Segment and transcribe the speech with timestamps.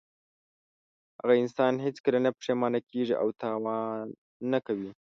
[1.19, 4.05] هغه انسان هېڅکله نه پښېمانه کیږي او تاوان
[4.51, 4.91] نه کوي.